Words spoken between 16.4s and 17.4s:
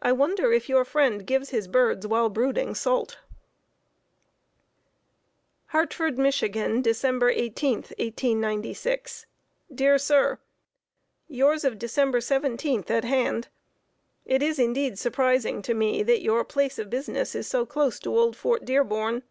place of business